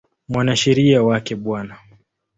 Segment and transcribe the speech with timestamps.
[0.29, 1.47] Mwanasheria wake Bw.